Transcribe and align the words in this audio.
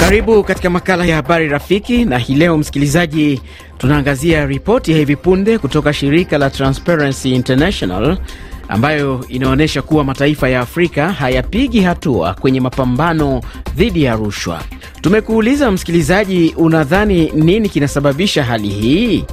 Karibu 0.00 0.44
katika 0.44 0.70
makala 0.70 1.04
ya 1.06 1.16
habari 1.16 1.48
rafiki, 1.48 2.04
na 2.04 2.18
hii 2.18 2.34
leo 2.34 2.58
msikilizaji, 2.58 3.40
tunaangazia 3.78 4.46
ripoti 4.46 4.92
ya 4.92 4.98
hivi 4.98 5.16
punde 5.16 5.58
kutoka 5.58 5.92
shirika 5.92 6.38
la 6.38 6.50
Transparency 6.50 7.30
International 7.34 8.18
ambayo 8.68 9.24
inaonyesha 9.28 9.82
kuwa 9.82 10.04
mataifa 10.04 10.48
ya 10.48 10.60
Afrika 10.60 11.12
hayapigi 11.12 11.80
hatua 11.80 12.34
kwenye 12.34 12.60
mapambano 12.60 13.40
dhidi 13.76 14.02
ya 14.02 14.16
rushwa. 14.16 14.62
Tumekuuliza 15.00 15.70
msikilizaji, 15.70 16.54
unadhani 16.56 17.30
nini 17.34 17.68
kinasababisha 17.68 18.44
hali 18.44 18.68
hii? 18.68 19.24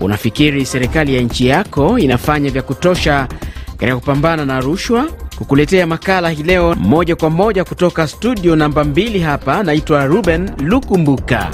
Unafikiri 0.00 0.66
serikali 0.66 1.14
ya 1.16 1.22
nchi 1.22 1.46
yako 1.46 1.98
inafanya 1.98 2.50
vya 2.50 2.62
kutosha 2.62 3.28
katika 3.66 3.96
kupambana 3.96 4.44
na 4.44 4.60
rushwa? 4.60 5.08
Kukuletea 5.38 5.86
makala 5.86 6.30
hii 6.30 6.42
leo 6.42 6.74
moja 6.74 7.16
kwa 7.16 7.30
moja 7.30 7.64
kutoka 7.64 8.06
studio 8.08 8.56
namba 8.56 8.84
mbili 8.84 9.18
hapa, 9.20 9.62
naitwa 9.62 10.06
Ruben 10.06 10.50
Lukumbuka. 10.58 11.50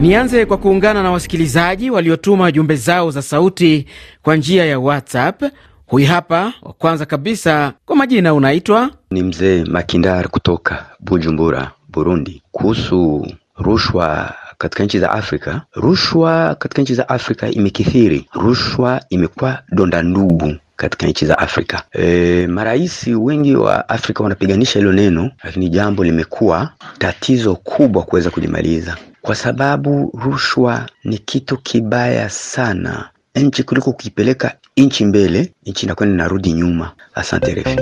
Nianze 0.00 0.46
kwa 0.46 0.56
kuungana 0.56 1.02
na 1.02 1.10
wasikilizaji 1.10 1.90
waliotuma 1.90 2.52
jumbe 2.52 2.76
zao 2.76 3.10
za 3.10 3.22
sauti 3.22 3.86
kwa 4.22 4.36
njia 4.36 4.64
ya 4.64 4.78
WhatsApp. 4.78 5.42
Huyu 5.86 6.06
hapa 6.06 6.52
wa 6.62 6.72
kwanza 6.72 7.06
kabisa, 7.06 7.72
kwa 7.86 7.96
majina 7.96 8.34
unaitwa? 8.34 8.90
Ni 9.10 9.22
mzee 9.22 9.64
Makindar 9.64 10.28
kutoka 10.28 10.86
Bujumbura, 11.00 11.70
Burundi. 11.88 12.42
Kuhusu 12.52 13.26
rushwa 13.58 14.34
katika 14.58 14.84
nchi 14.84 14.98
za 14.98 15.10
Afrika, 15.10 15.62
rushwa 15.74 16.54
katika 16.54 16.82
nchi 16.82 16.94
za 16.94 17.08
Afrika 17.08 17.48
imekithiri. 17.50 18.28
Rushwa 18.32 19.00
imekuwa 19.10 19.58
donda 19.72 20.02
ndugu 20.02 20.54
katika 20.76 21.06
nchi 21.06 21.26
za 21.26 21.38
Afrika. 21.38 21.82
E, 21.92 22.46
marais 22.46 23.06
wengi 23.06 23.56
wa 23.56 23.88
Afrika 23.88 24.22
wanapiganisha 24.22 24.78
hilo 24.78 24.92
neno, 24.92 25.30
lakini 25.44 25.68
jambo 25.68 26.04
limekuwa 26.04 26.70
tatizo 26.98 27.54
kubwa 27.56 28.02
kuweza 28.02 28.30
kulimaliza, 28.30 28.96
kwa 29.22 29.34
sababu 29.34 30.18
rushwa 30.24 30.88
ni 31.04 31.18
kitu 31.18 31.56
kibaya 31.58 32.30
sana. 32.30 33.08
Nchi 33.34 33.62
kuliko 33.62 33.92
kuipeleka 33.92 34.54
nchi 34.76 35.04
mbele, 35.04 35.52
nchi 35.66 35.86
inakwenda 35.86 36.14
inarudi 36.14 36.52
nyuma. 36.52 36.92
Asante 37.14 37.54
refi. 37.54 37.76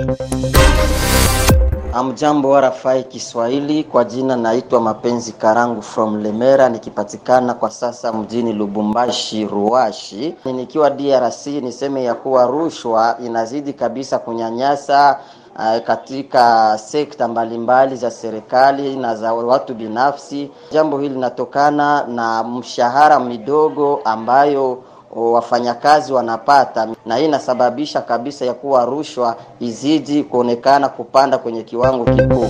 Amjambo 1.95 2.49
wa 2.49 2.61
Rafai 2.61 3.03
Kiswahili, 3.03 3.83
kwa 3.83 4.03
jina 4.03 4.35
naitwa 4.35 4.81
Mapenzi 4.81 5.31
Karangu 5.31 5.81
from 5.81 6.17
Lemera, 6.23 6.69
nikipatikana 6.69 7.53
kwa 7.53 7.71
sasa 7.71 8.13
mjini 8.13 8.53
Lubumbashi 8.53 9.45
Ruashi. 9.47 10.35
Nikiwa 10.45 10.89
DRC, 10.89 11.45
niseme 11.47 12.03
ya 12.03 12.13
kuwa 12.13 12.45
rushwa 12.47 13.17
inazidi 13.25 13.73
kabisa 13.73 14.19
kunyanyasa 14.19 15.19
uh, 15.55 15.77
katika 15.87 16.77
sekta 16.77 17.27
mbalimbali 17.27 17.95
za 17.95 18.11
serikali 18.11 18.95
na 18.95 19.15
za 19.15 19.33
watu 19.33 19.73
binafsi. 19.73 20.51
Jambo 20.71 20.97
hili 20.99 21.13
linatokana 21.13 22.03
na 22.07 22.43
mshahara 22.43 23.19
midogo 23.19 24.01
ambayo 24.05 24.83
wafanyakazi 25.15 26.13
wanapata, 26.13 26.87
na 27.05 27.15
hii 27.17 27.25
inasababisha 27.25 28.01
kabisa 28.01 28.45
ya 28.45 28.53
kuwa 28.53 28.85
rushwa 28.85 29.35
izidi 29.59 30.23
kuonekana 30.23 30.89
kupanda 30.89 31.37
kwenye 31.37 31.63
kiwango 31.63 32.05
kikubwa. 32.05 32.49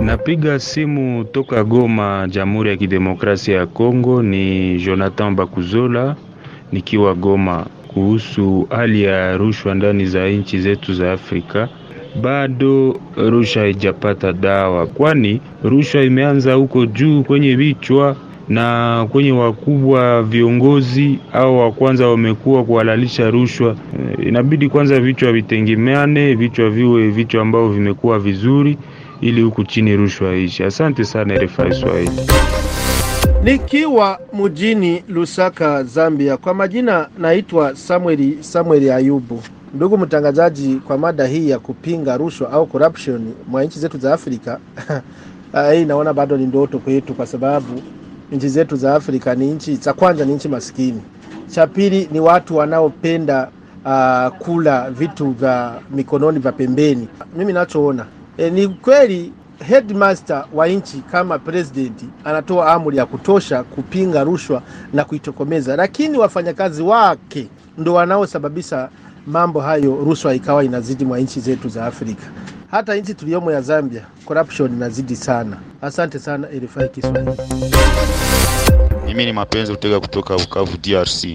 Napiga 0.00 0.58
simu 0.58 1.24
toka 1.24 1.64
Goma, 1.64 2.28
Jamhuri 2.30 2.70
ya 2.70 2.76
Kidemokrasia 2.76 3.56
ya 3.58 3.66
Kongo. 3.66 4.22
Ni 4.22 4.78
Jonathan 4.78 5.34
Bakuzola 5.34 6.16
nikiwa 6.72 7.14
Goma. 7.14 7.66
Kuhusu 7.94 8.66
hali 8.70 9.02
ya 9.02 9.36
rushwa 9.36 9.74
ndani 9.74 10.06
za 10.06 10.28
nchi 10.28 10.60
zetu 10.60 10.94
za 10.94 11.12
Afrika, 11.12 11.68
bado 12.22 12.96
rushwa 13.16 13.62
haijapata 13.62 14.32
dawa, 14.32 14.86
kwani 14.86 15.40
rushwa 15.64 16.02
imeanza 16.02 16.54
huko 16.54 16.86
juu 16.86 17.22
kwenye 17.22 17.56
vichwa 17.56 18.16
na 18.48 19.06
kwenye 19.12 19.32
wakubwa 19.32 20.22
viongozi 20.22 21.18
au 21.32 21.58
wa 21.58 21.72
kwanza 21.72 22.08
wamekuwa 22.08 22.64
kuhalalisha 22.64 23.30
rushwa. 23.30 23.76
E, 24.18 24.22
inabidi 24.28 24.68
kwanza 24.68 25.00
vichwa 25.00 25.32
vitengemeane, 25.32 26.34
vichwa 26.34 26.70
viwe 26.70 27.08
vichwa 27.10 27.42
ambavyo 27.42 27.68
vimekuwa 27.68 28.18
vizuri, 28.18 28.78
ili 29.20 29.42
huku 29.42 29.64
chini 29.64 29.96
rushwa 29.96 30.36
ishi. 30.36 30.64
Asante 30.64 31.04
sana 31.04 31.34
RFI 31.34 31.72
Swahili. 31.72 32.10
Nikiwa 33.44 34.18
mjini 34.32 35.02
Lusaka, 35.08 35.84
Zambia. 35.84 36.36
Kwa 36.36 36.54
majina 36.54 37.08
naitwa 37.18 37.76
Samueli 37.76 38.38
Samueli 38.40 38.90
Ayubu. 38.90 39.42
Ndugu 39.74 39.98
mtangazaji, 39.98 40.74
kwa 40.86 40.98
mada 40.98 41.26
hii 41.26 41.50
ya 41.50 41.58
kupinga 41.58 42.16
rushwa 42.16 42.52
au 42.52 42.66
corruption 42.66 43.32
mwa 43.48 43.64
nchi 43.64 43.78
zetu 43.78 43.98
za 43.98 44.14
Afrika 44.14 44.58
hii 45.72 45.84
naona 45.84 46.12
bado 46.14 46.36
ni 46.36 46.46
ndoto 46.46 46.78
kwetu, 46.78 47.14
kwa 47.14 47.26
sababu 47.26 47.82
nchi 48.32 48.48
zetu 48.48 48.76
za 48.76 48.94
Afrika 48.94 49.34
ni 49.34 49.46
nchi 49.50 49.74
za 49.76 49.92
kwanza, 49.92 50.24
ni 50.24 50.34
nchi 50.34 50.48
maskini. 50.48 51.00
Cha 51.48 51.66
pili 51.66 52.08
ni 52.12 52.20
watu 52.20 52.56
wanaopenda 52.56 53.48
uh, 53.84 54.36
kula 54.38 54.90
vitu 54.90 55.30
vya 55.30 55.74
mikononi 55.90 56.38
vya 56.38 56.52
pembeni. 56.52 57.08
Mimi 57.36 57.52
nachoona 57.52 58.06
e, 58.38 58.50
ni 58.50 58.68
kweli 58.68 59.32
headmaster 59.68 60.44
wa 60.54 60.68
nchi 60.68 60.96
kama 61.10 61.38
president 61.38 62.04
anatoa 62.24 62.72
amri 62.72 62.96
ya 62.96 63.06
kutosha 63.06 63.62
kupinga 63.62 64.24
rushwa 64.24 64.62
na 64.92 65.04
kuitokomeza, 65.04 65.76
lakini 65.76 66.18
wafanyakazi 66.18 66.82
wake 66.82 67.48
ndo 67.78 67.94
wanaosababisha 67.94 68.88
mambo 69.26 69.60
hayo, 69.60 69.96
rushwa 70.04 70.34
ikawa 70.34 70.64
inazidi 70.64 71.04
mwa 71.04 71.18
nchi 71.18 71.40
zetu 71.40 71.68
za 71.68 71.86
Afrika. 71.86 72.26
Hata 72.76 72.94
nchi 72.94 73.14
tuliyomo 73.14 73.52
ya 73.52 73.60
Zambia, 73.60 74.06
corruption 74.24 74.72
inazidi 74.72 75.16
sana. 75.16 75.56
Asante 75.82 76.18
sana 76.18 76.48
RFI 76.48 76.88
Kiswahili. 76.94 77.30
Mimi 79.06 79.24
ni 79.24 79.32
mapenzi 79.32 79.72
utega 79.72 80.00
kutoka 80.00 80.36
Bukavu, 80.38 80.76
DRC. 80.76 81.26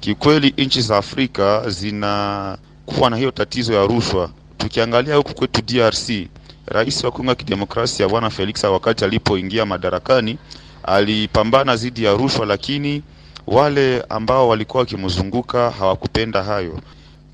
Kikweli 0.00 0.54
nchi 0.58 0.80
za 0.80 0.96
Afrika 0.96 1.70
zinakuwa 1.70 3.10
na 3.10 3.16
hiyo 3.16 3.30
tatizo 3.30 3.72
ya 3.74 3.86
rushwa. 3.86 4.30
Tukiangalia 4.58 5.16
huku 5.16 5.34
kwetu 5.34 5.62
DRC, 5.62 6.28
rais 6.66 7.04
wa 7.04 7.10
Kongo 7.10 7.28
ya 7.28 7.34
Kidemokrasia 7.34 8.08
Bwana 8.08 8.30
Felix 8.30 8.64
wakati 8.64 9.04
alipoingia 9.04 9.66
madarakani 9.66 10.38
alipambana 10.82 11.76
dhidi 11.76 12.04
ya 12.04 12.14
rushwa, 12.14 12.46
lakini 12.46 13.02
wale 13.46 14.00
ambao 14.08 14.48
walikuwa 14.48 14.80
wakimzunguka 14.80 15.70
hawakupenda 15.70 16.42
hayo. 16.42 16.80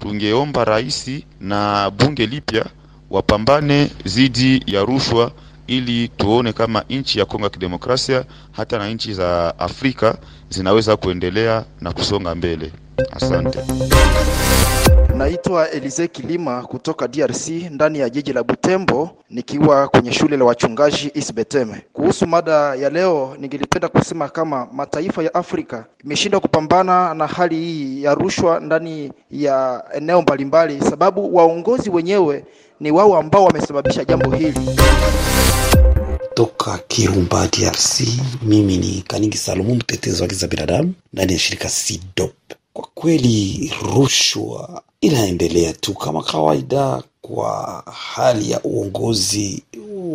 Tungeomba 0.00 0.64
rais 0.64 1.10
na 1.40 1.90
bunge 1.90 2.26
lipya 2.26 2.64
wapambane 3.10 3.90
dhidi 4.06 4.62
ya 4.66 4.84
rushwa 4.84 5.32
ili 5.66 6.08
tuone 6.08 6.52
kama 6.52 6.84
nchi 6.90 7.18
ya 7.18 7.24
Kongo 7.24 7.44
ya 7.44 7.50
Kidemokrasia 7.50 8.24
hata 8.52 8.78
na 8.78 8.88
nchi 8.90 9.14
za 9.14 9.58
Afrika 9.58 10.18
zinaweza 10.48 10.96
kuendelea 10.96 11.64
na 11.80 11.92
kusonga 11.92 12.34
mbele. 12.34 12.72
Asante. 13.12 13.58
Naitwa 15.20 15.70
Elize 15.70 16.08
Kilima 16.08 16.62
kutoka 16.62 17.08
DRC 17.08 17.48
ndani 17.48 17.98
ya 17.98 18.10
jiji 18.10 18.32
la 18.32 18.42
Butembo 18.42 19.10
nikiwa 19.30 19.88
kwenye 19.88 20.12
shule 20.12 20.36
la 20.36 20.44
wachungaji 20.44 21.10
Isbeteme. 21.14 21.82
Kuhusu 21.92 22.26
mada 22.26 22.52
ya 22.74 22.90
leo, 22.90 23.36
ningelipenda 23.40 23.88
kusema 23.88 24.28
kama 24.28 24.68
mataifa 24.72 25.22
ya 25.22 25.34
Afrika 25.34 25.84
imeshindwa 26.04 26.40
kupambana 26.40 27.14
na 27.14 27.26
hali 27.26 27.56
hii 27.56 28.02
ya 28.02 28.14
rushwa 28.14 28.60
ndani 28.60 29.12
ya 29.30 29.84
eneo 29.94 30.22
mbalimbali, 30.22 30.80
sababu 30.80 31.36
waongozi 31.36 31.90
wenyewe 31.90 32.44
ni 32.80 32.90
wao 32.90 33.16
ambao 33.18 33.44
wamesababisha 33.44 34.04
jambo 34.04 34.30
hili. 34.30 34.70
Toka 36.34 36.78
Kirumba 36.88 37.46
DRC, 37.48 38.00
mimi 38.42 38.76
ni 38.78 39.04
Kaningi 39.08 39.36
Salomu, 39.36 39.74
mtetezi 39.74 40.16
wa 40.16 40.28
haki 40.28 40.34
za 40.34 40.46
binadamu 40.48 40.94
ndani 41.12 41.32
ya 41.32 41.38
shirika 41.38 41.68
SIDOP. 41.68 42.32
Kwa 42.80 42.88
kweli 42.94 43.72
rushwa 43.94 44.82
inaendelea 45.00 45.72
tu 45.72 45.94
kama 45.94 46.22
kawaida 46.22 47.02
kwa 47.22 47.82
hali 48.14 48.50
ya 48.50 48.60
uongozi 48.64 49.62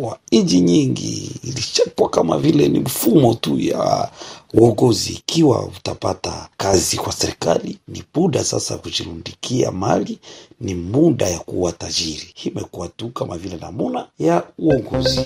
wa 0.00 0.18
nchi 0.32 0.60
nyingi, 0.60 1.30
ilishakuwa 1.44 2.08
kama 2.10 2.38
vile 2.38 2.68
ni 2.68 2.78
mfumo 2.80 3.34
tu 3.34 3.58
ya 3.60 4.10
uongozi. 4.54 5.12
Ikiwa 5.12 5.64
utapata 5.64 6.48
kazi 6.56 6.96
kwa 6.96 7.12
serikali, 7.12 7.78
ni 7.88 8.02
muda 8.14 8.44
sasa 8.44 8.78
kujirundikia 8.78 9.70
mali, 9.72 10.18
ni 10.60 10.74
muda 10.74 11.28
ya 11.28 11.38
kuwa 11.38 11.72
tajiri. 11.72 12.34
Imekuwa 12.44 12.88
tu 12.88 13.08
kama 13.08 13.38
vile 13.38 13.56
namuna 13.56 14.06
ya 14.18 14.42
uongozi. 14.58 15.20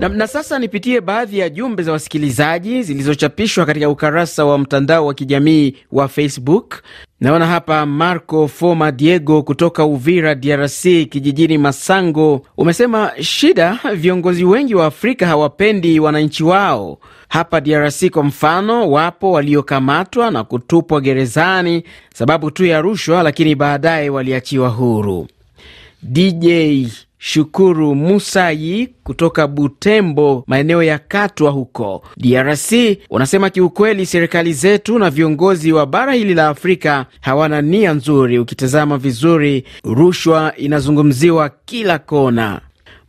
Na, 0.00 0.08
na 0.08 0.26
sasa 0.26 0.58
nipitie 0.58 1.00
baadhi 1.00 1.38
ya 1.38 1.48
jumbe 1.50 1.82
za 1.82 1.92
wasikilizaji 1.92 2.82
zilizochapishwa 2.82 3.66
katika 3.66 3.88
ukarasa 3.90 4.44
wa 4.44 4.58
mtandao 4.58 5.06
wa 5.06 5.14
kijamii 5.14 5.74
wa 5.92 6.08
Facebook. 6.08 6.82
Naona 7.20 7.46
hapa 7.46 7.86
Marco 7.86 8.48
Foma 8.48 8.92
Diego 8.92 9.42
kutoka 9.42 9.84
Uvira, 9.84 10.34
DRC, 10.34 10.82
kijijini 10.82 11.58
Masango, 11.58 12.46
umesema 12.56 13.10
shida, 13.20 13.78
viongozi 13.94 14.44
wengi 14.44 14.74
wa 14.74 14.86
Afrika 14.86 15.26
hawapendi 15.26 16.00
wananchi 16.00 16.44
wao. 16.44 16.98
Hapa 17.28 17.60
DRC 17.60 18.10
kwa 18.10 18.22
mfano, 18.24 18.90
wapo 18.90 19.32
waliokamatwa 19.32 20.30
na 20.30 20.44
kutupwa 20.44 21.00
gerezani 21.00 21.82
sababu 22.14 22.50
tu 22.50 22.64
ya 22.64 22.80
rushwa, 22.80 23.22
lakini 23.22 23.54
baadaye 23.54 24.10
waliachiwa 24.10 24.68
huru. 24.68 25.28
DJ 26.02 26.46
Shukuru 27.18 27.94
Musayi 27.94 28.88
kutoka 29.04 29.46
Butembo, 29.46 30.44
maeneo 30.46 30.82
ya 30.82 30.98
Katwa 30.98 31.50
huko 31.50 32.02
DRC, 32.16 32.72
unasema 33.10 33.50
kiukweli, 33.50 34.06
serikali 34.06 34.52
zetu 34.52 34.98
na 34.98 35.10
viongozi 35.10 35.72
wa 35.72 35.86
bara 35.86 36.12
hili 36.12 36.34
la 36.34 36.48
Afrika 36.48 37.06
hawana 37.20 37.62
nia 37.62 37.92
nzuri. 37.94 38.38
Ukitazama 38.38 38.98
vizuri, 38.98 39.64
rushwa 39.84 40.52
inazungumziwa 40.56 41.50
kila 41.64 41.98
kona. 41.98 42.60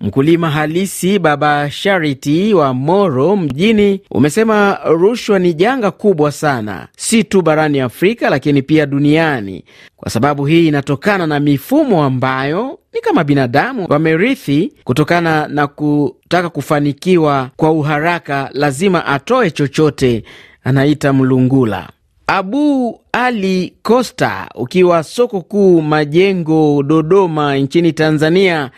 Mkulima 0.01 0.49
halisi 0.49 1.19
Baba 1.19 1.69
Charity 1.69 2.53
wa 2.53 2.73
Moro 2.73 3.35
mjini 3.35 4.01
umesema 4.11 4.79
rushwa 4.85 5.39
ni 5.39 5.53
janga 5.53 5.91
kubwa 5.91 6.31
sana, 6.31 6.87
si 6.97 7.23
tu 7.23 7.41
barani 7.41 7.79
Afrika 7.79 8.29
lakini 8.29 8.61
pia 8.61 8.85
duniani, 8.85 9.63
kwa 9.97 10.11
sababu 10.11 10.45
hii 10.45 10.67
inatokana 10.67 11.27
na 11.27 11.39
mifumo 11.39 12.03
ambayo 12.03 12.79
ni 12.93 13.01
kama 13.01 13.23
binadamu 13.23 13.85
wamerithi 13.89 14.73
kutokana 14.83 15.47
na 15.47 15.67
kutaka 15.67 16.49
kufanikiwa 16.49 17.49
kwa 17.55 17.71
uharaka, 17.71 18.49
lazima 18.53 19.05
atoe 19.05 19.51
chochote. 19.51 20.23
Anaita 20.63 21.13
mlungula. 21.13 21.89
Abu 22.27 22.99
Ali 23.11 23.73
Costa 23.83 24.49
ukiwa 24.55 25.03
soko 25.03 25.41
kuu 25.41 25.81
Majengo, 25.81 26.83
Dodoma 26.83 27.55
nchini 27.57 27.93
Tanzania 27.93 28.71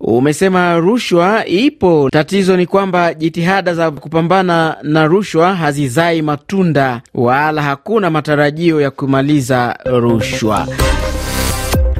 umesema 0.00 0.76
rushwa 0.78 1.46
ipo. 1.46 2.08
Tatizo 2.12 2.56
ni 2.56 2.66
kwamba 2.66 3.14
jitihada 3.14 3.74
za 3.74 3.90
kupambana 3.90 4.76
na 4.82 5.06
rushwa 5.06 5.54
hazizai 5.54 6.22
matunda 6.22 7.00
wala 7.14 7.62
hakuna 7.62 8.10
matarajio 8.10 8.80
ya 8.80 8.90
kumaliza 8.90 9.78
rushwa. 9.84 10.66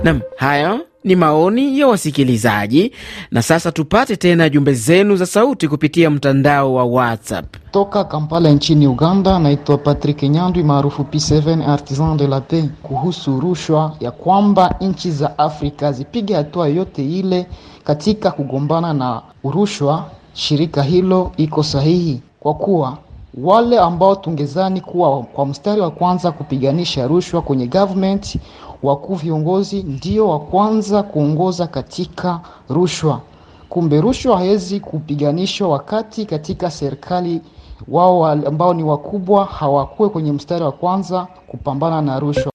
Nam, 0.05 0.21
hayo 0.37 0.81
ni 1.07 1.17
maoni 1.17 1.79
ya 1.79 1.87
wasikilizaji. 1.87 2.93
Na 3.31 3.43
sasa 3.43 3.73
tupate 3.73 4.17
tena 4.17 4.49
jumbe 4.49 4.73
zenu 4.75 5.17
za 5.17 5.27
sauti 5.27 5.69
kupitia 5.69 6.11
mtandao 6.11 6.75
wa 6.75 6.85
WhatsApp. 6.85 7.57
Toka 7.71 8.05
Kampala 8.05 8.51
nchini 8.51 8.87
Uganda, 8.87 9.39
naitwa 9.39 9.79
Patrick 9.79 10.23
Nyandwi 10.23 10.63
maarufu 10.63 11.03
P7 11.03 11.71
Artisan 11.71 12.17
de 12.17 12.27
la 12.27 12.41
Paix, 12.41 12.65
kuhusu 12.83 13.41
rushwa 13.41 13.97
ya 14.01 14.11
kwamba 14.11 14.75
nchi 14.81 15.11
za 15.11 15.39
Afrika 15.39 15.93
zipige 15.93 16.35
hatua 16.35 16.69
yote 16.69 17.05
ile 17.19 17.47
katika 17.85 18.31
kugombana 18.31 18.93
na 18.95 19.23
rushwa. 19.45 20.05
Shirika 20.33 20.83
hilo 20.83 21.33
iko 21.37 21.63
sahihi 21.63 22.21
kwa 22.41 22.55
kuwa 22.55 22.99
wale 23.43 23.79
ambao 23.79 24.17
tungezani 24.17 24.81
kuwa 24.81 25.23
kwa 25.23 25.47
mstari 25.47 25.81
wa 25.81 25.91
kwanza 25.91 26.33
kupiganisha 26.33 27.07
rushwa 27.07 27.43
kwenye 27.43 27.67
government, 27.67 28.39
wakuu 28.83 29.15
viongozi 29.15 29.83
ndio 29.83 30.29
wa 30.29 30.41
kwanza 30.41 31.03
kuongoza 31.03 31.67
katika 31.67 32.41
rushwa. 32.71 33.21
Kumbe 33.69 34.01
rushwa 34.01 34.39
haiwezi 34.39 34.81
kupiganishwa 34.81 35.69
wakati 35.69 36.27
katika 36.27 36.71
serikali 36.71 37.41
wao 37.89 38.27
ambao 38.27 38.75
ni 38.75 38.83
wakubwa 38.83 39.45
hawakuwe 39.45 40.09
kwenye 40.09 40.33
mstari 40.33 40.65
wa 40.65 40.73
kwanza 40.73 41.27
kupambana 41.47 42.03
na 42.03 42.21
rushwa. 42.21 42.53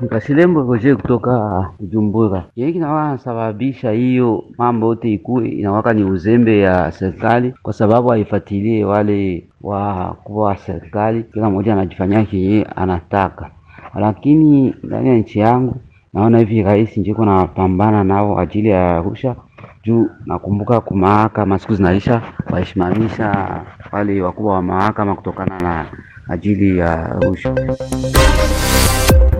Nikashilembo 0.00 0.60
Roje 0.62 0.94
kutoka 0.94 1.66
Kujumbura. 1.78 2.44
Yeye 2.56 2.72
kinawa 2.72 3.08
nasababisha 3.12 3.90
hiyo 3.90 4.44
mambo 4.58 4.86
yote 4.86 5.12
ikuwe 5.12 5.48
inawaka 5.48 5.92
ni 5.92 6.04
uzembe 6.04 6.58
ya 6.60 6.92
serikali, 6.92 7.54
kwa 7.62 7.72
sababu 7.72 8.08
haifuatilie 8.08 8.84
wale 8.84 9.44
wa 10.28 10.56
serikali. 10.66 11.22
Kila 11.22 11.50
mmoja 11.50 11.72
anajifanyia 11.72 12.24
kenye 12.24 12.66
anataka, 12.76 13.50
lakini 14.00 14.74
ndani 14.82 15.08
ya 15.08 15.14
nchi 15.14 15.38
yangu 15.38 15.76
naona 16.14 16.38
hivi 16.38 16.62
rais 16.62 16.96
njiko 16.96 17.24
napambana 17.24 18.04
nao 18.04 18.38
ajili 18.40 18.68
ya 18.68 18.98
rusha 19.02 19.36
juu. 19.84 20.08
Nakumbuka 20.26 20.80
kumahakama 20.80 21.58
siku 21.58 21.74
zinaisha, 21.74 22.22
waheshimamisha 22.50 23.60
wale 23.92 24.22
wakubwa 24.22 24.54
wa 24.54 24.62
mahakama 24.62 25.14
kutokana 25.14 25.58
na 25.58 25.86
ajili 26.28 26.78
ya 26.78 27.06
rusha. 27.20 27.54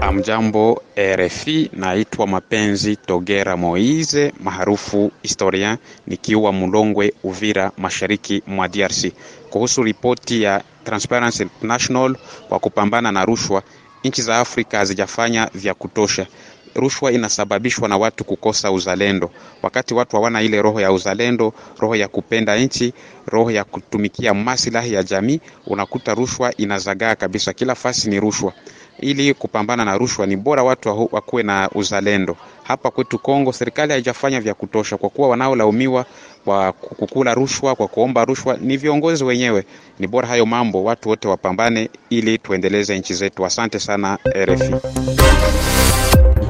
Amjambo 0.01 0.83
RFI, 1.17 1.71
naitwa 1.77 2.27
Mapenzi 2.27 2.97
Togera 2.97 3.57
Moise 3.57 4.33
maarufu 4.45 5.13
historien, 5.23 5.77
nikiwa 6.07 6.53
Mulongwe, 6.53 7.13
Uvira, 7.25 7.71
mashariki 7.79 8.43
mwa 8.47 8.69
DRC. 8.69 9.13
Kuhusu 9.51 9.83
ripoti 9.83 10.43
ya 10.43 10.63
Transparency 10.85 11.43
International 11.43 12.17
kwa 12.49 12.59
kupambana 12.59 13.13
na 13.13 13.25
rushwa, 13.25 13.63
nchi 14.09 14.23
za 14.23 14.39
Afrika 14.39 14.79
hazijafanya 14.79 15.51
vya 15.55 15.75
kutosha. 15.75 16.27
Rushwa 16.75 17.13
inasababishwa 17.13 17.89
na 17.89 17.97
watu 17.97 18.25
kukosa 18.25 18.71
uzalendo. 18.73 19.31
Wakati 19.63 19.95
watu 19.95 20.17
hawana 20.17 20.43
ile 20.43 20.63
roho 20.63 20.81
ya 20.81 20.93
uzalendo, 20.93 21.53
roho 21.79 21.97
ya 21.97 22.09
kupenda 22.09 22.57
nchi, 22.57 22.93
roho 23.27 23.51
ya 23.51 23.65
kutumikia 23.65 24.35
maslahi 24.35 24.93
ya 24.93 25.03
jamii, 25.03 25.41
unakuta 25.67 26.15
rushwa 26.15 26.57
inazagaa 26.57 27.15
kabisa. 27.15 27.53
Kila 27.53 27.75
fasi 27.75 28.11
ni 28.11 28.21
rushwa. 28.21 28.53
Ili 29.01 29.35
kupambana 29.35 29.85
na 29.85 29.99
rushwa 29.99 30.27
ni 30.27 30.37
bora 30.37 30.63
watu 30.63 31.09
wakuwe 31.13 31.43
na 31.43 31.71
uzalendo. 31.75 32.37
Hapa 32.63 32.91
kwetu 32.91 33.19
Kongo, 33.19 33.53
serikali 33.53 33.93
haijafanya 33.93 34.41
vya 34.41 34.55
kutosha, 34.55 34.97
kwa 34.97 35.11
kuwa 35.11 35.29
wanaolaumiwa 35.29 36.07
kwa 36.47 36.73
kukula 36.73 37.35
rushwa, 37.35 37.75
kwa 37.75 37.89
kuomba 37.89 38.25
rushwa 38.25 38.57
ni 38.61 38.77
viongozi 38.77 39.25
wenyewe. 39.25 39.65
Ni 39.99 40.07
bora 40.07 40.29
hayo 40.29 40.47
mambo 40.47 40.85
watu 40.85 41.09
wote 41.09 41.29
wapambane, 41.29 41.91
ili 42.11 42.39
tuendeleze 42.39 42.99
nchi 42.99 43.15
zetu. 43.15 43.47
Asante 43.47 43.79
sana 43.81 44.19
RFI. 44.37 44.75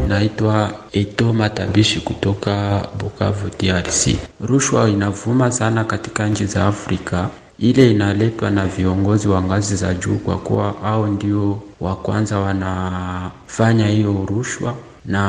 Naitwa 0.09 0.73
Eto 0.93 1.33
Matabishi 1.33 2.01
kutoka 2.01 2.83
Bukavu, 2.99 3.51
DRC. 3.61 4.17
Rushwa 4.41 4.89
inavuma 4.91 5.53
sana 5.53 5.85
katika 5.85 6.27
nchi 6.29 6.47
za 6.47 6.67
Afrika. 6.67 7.29
Ile 7.59 7.91
inaletwa 7.91 8.51
na 8.51 8.67
viongozi 8.67 9.29
wa 9.29 9.43
ngazi 9.43 9.77
za 9.77 9.95
juu, 9.95 10.17
kwa 10.17 10.37
kuwa 10.39 10.75
hao 10.83 11.07
ndio 11.07 11.63
wa 11.81 11.97
kwanza 11.97 12.39
wanafanya 12.39 13.87
hiyo 13.87 14.27
rushwa, 14.29 14.75
na 15.05 15.23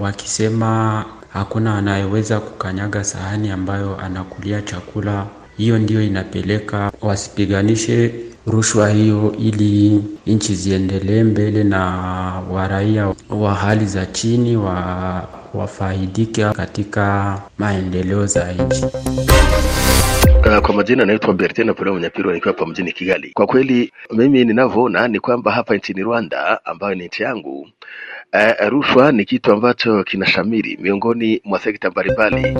wakisema 0.00 1.04
hakuna 1.36 1.78
anayeweza 1.78 2.40
kukanyaga 2.40 3.04
sahani 3.04 3.50
ambayo 3.50 4.00
anakulia 4.00 4.62
chakula, 4.62 5.26
hiyo 5.56 5.78
ndio 5.78 6.02
inapeleka 6.02 6.92
wasipiganishe 7.00 8.14
rushwa 8.46 8.90
hiyo, 8.90 9.34
ili 9.38 10.04
nchi 10.26 10.54
ziendelee 10.54 11.22
mbele 11.22 11.64
na 11.64 11.80
waraia 12.50 13.14
wa 13.30 13.54
hali 13.54 13.86
za 13.86 14.06
chini 14.06 14.56
wa 14.56 15.28
wafaidike 15.54 16.44
katika 16.44 17.38
maendeleo 17.58 18.26
za 18.26 18.52
nchi. 18.52 18.84
Kwa 20.62 20.74
majina 20.74 21.04
naitwa 21.04 21.34
Bertin 21.34 21.66
Napoleon 21.66 21.96
Mnyapiro 21.98 22.32
nikiwa 22.32 22.54
hapa 22.54 22.66
mjini 22.66 22.92
Kigali. 22.92 23.30
Kwa 23.34 23.46
kweli 23.46 23.92
mimi 24.12 24.44
ninavyoona 24.44 25.08
ni 25.08 25.20
kwamba 25.20 25.52
hapa 25.52 25.76
nchini 25.76 26.02
Rwanda 26.02 26.64
ambayo 26.64 26.94
ni 26.94 27.06
nchi 27.06 27.22
yangu 27.22 27.68
uh, 28.32 28.68
rushwa 28.68 29.12
ni 29.12 29.24
kitu 29.24 29.52
ambacho 29.52 30.04
kinashamiri 30.04 30.78
miongoni 30.80 31.40
mwa 31.44 31.58
sekta 31.60 31.90
mbalimbali. 31.90 32.56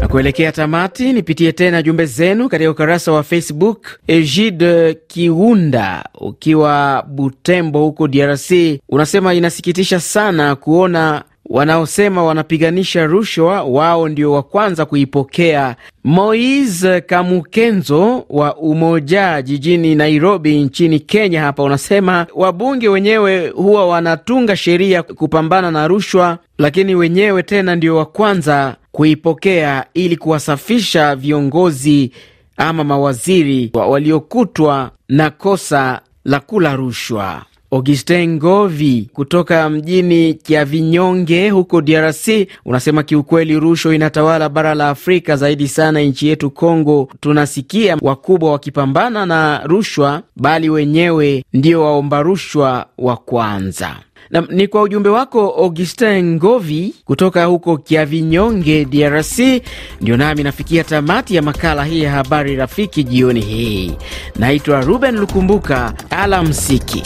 Na 0.00 0.08
kuelekea 0.08 0.52
tamati, 0.52 1.12
nipitie 1.12 1.52
tena 1.52 1.82
jumbe 1.82 2.06
zenu 2.06 2.48
katika 2.48 2.70
ukurasa 2.70 3.12
wa 3.12 3.22
Facebook. 3.22 3.86
Egide 4.06 4.94
Kiunda 4.94 6.04
ukiwa 6.20 7.02
Butembo 7.08 7.84
huko 7.84 8.08
DRC 8.08 8.50
unasema 8.88 9.34
inasikitisha 9.34 10.00
sana 10.00 10.56
kuona 10.56 11.24
wanaosema 11.48 12.24
wanapiganisha 12.24 13.06
rushwa 13.06 13.62
wao 13.62 14.08
ndio 14.08 14.32
wa 14.32 14.42
kwanza 14.42 14.84
kuipokea. 14.86 15.76
Moise 16.04 17.00
Kamukenzo 17.00 18.24
wa 18.30 18.56
Umoja 18.56 19.42
jijini 19.42 19.94
Nairobi 19.94 20.60
nchini 20.62 21.00
Kenya 21.00 21.40
hapa 21.42 21.62
unasema 21.62 22.26
wabunge 22.34 22.88
wenyewe 22.88 23.48
huwa 23.48 23.86
wanatunga 23.86 24.56
sheria 24.56 25.02
kupambana 25.02 25.70
na 25.70 25.88
rushwa, 25.88 26.38
lakini 26.58 26.94
wenyewe 26.94 27.42
tena 27.42 27.76
ndio 27.76 27.96
wa 27.96 28.06
kwanza 28.06 28.76
kuipokea 28.92 29.84
ili 29.94 30.16
kuwasafisha 30.16 31.16
viongozi 31.16 32.12
ama 32.56 32.84
mawaziri 32.84 33.70
waliokutwa 33.74 34.90
na 35.08 35.30
kosa 35.30 36.00
la 36.24 36.40
kula 36.40 36.76
rushwa. 36.76 37.42
Augustin 37.70 38.30
Ngovi 38.34 39.10
kutoka 39.12 39.70
mjini 39.70 40.34
Kiavinyonge 40.34 41.50
huko 41.50 41.80
DRC 41.82 42.28
unasema 42.64 43.02
kiukweli, 43.02 43.60
rushwa 43.60 43.94
inatawala 43.94 44.48
bara 44.48 44.74
la 44.74 44.88
Afrika 44.88 45.36
zaidi 45.36 45.68
sana 45.68 46.00
nchi 46.00 46.28
yetu 46.28 46.50
Kongo. 46.50 47.08
Tunasikia 47.20 47.96
wakubwa 48.02 48.52
wakipambana 48.52 49.26
na 49.26 49.60
rushwa, 49.64 50.22
bali 50.36 50.70
wenyewe 50.70 51.44
ndio 51.52 51.82
waomba 51.82 52.22
rushwa 52.22 52.86
wa 52.98 53.16
kwanza. 53.16 53.96
Na, 54.30 54.40
ni 54.50 54.68
kwa 54.68 54.82
ujumbe 54.82 55.08
wako 55.08 55.40
Augustin 55.58 56.34
Ngovi 56.34 56.94
kutoka 57.04 57.44
huko 57.44 57.76
Kiavinyonge, 57.76 58.84
DRC. 58.84 59.62
Ndio 60.00 60.16
nami 60.16 60.42
nafikia 60.42 60.84
tamati 60.84 61.34
ya 61.36 61.42
makala 61.42 61.84
hii 61.84 62.02
ya 62.02 62.10
habari 62.10 62.56
rafiki 62.56 63.04
jioni 63.04 63.40
hii. 63.40 63.92
Naitwa 64.38 64.80
Ruben 64.80 65.16
Lukumbuka, 65.16 65.94
alamsiki. 66.10 67.02